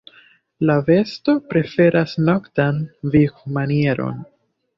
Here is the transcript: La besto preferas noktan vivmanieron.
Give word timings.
La 0.69 0.77
besto 0.87 1.35
preferas 1.51 2.15
noktan 2.31 2.81
vivmanieron. 3.19 4.27